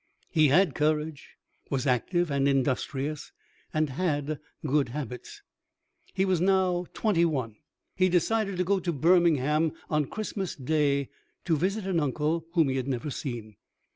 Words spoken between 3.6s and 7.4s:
and had good habits. He was now twenty